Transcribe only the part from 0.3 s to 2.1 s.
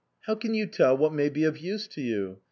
can you tell what may be of use to